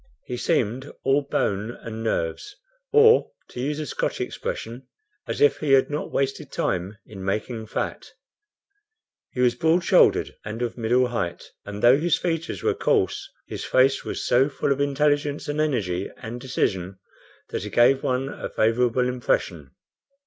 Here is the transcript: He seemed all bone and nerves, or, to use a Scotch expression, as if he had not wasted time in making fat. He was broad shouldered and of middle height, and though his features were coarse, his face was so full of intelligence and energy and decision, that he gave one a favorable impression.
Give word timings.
He 0.25 0.35
seemed 0.35 0.91
all 1.03 1.21
bone 1.21 1.77
and 1.83 2.01
nerves, 2.01 2.55
or, 2.91 3.29
to 3.49 3.59
use 3.59 3.79
a 3.79 3.85
Scotch 3.85 4.19
expression, 4.19 4.87
as 5.27 5.41
if 5.41 5.57
he 5.59 5.73
had 5.73 5.91
not 5.91 6.11
wasted 6.11 6.51
time 6.51 6.97
in 7.05 7.23
making 7.23 7.67
fat. 7.67 8.07
He 9.29 9.41
was 9.41 9.53
broad 9.53 9.83
shouldered 9.83 10.35
and 10.43 10.63
of 10.63 10.75
middle 10.75 11.09
height, 11.09 11.51
and 11.65 11.83
though 11.83 11.99
his 11.99 12.17
features 12.17 12.63
were 12.63 12.73
coarse, 12.73 13.29
his 13.45 13.63
face 13.63 14.03
was 14.03 14.25
so 14.25 14.49
full 14.49 14.71
of 14.71 14.81
intelligence 14.81 15.47
and 15.47 15.61
energy 15.61 16.09
and 16.17 16.41
decision, 16.41 16.97
that 17.49 17.61
he 17.61 17.69
gave 17.69 18.01
one 18.01 18.27
a 18.27 18.49
favorable 18.49 19.07
impression. 19.07 19.69